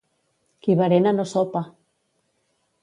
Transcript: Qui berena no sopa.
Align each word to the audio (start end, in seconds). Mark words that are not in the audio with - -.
Qui 0.67 0.77
berena 0.79 1.11
no 1.19 1.27
sopa. 1.35 1.63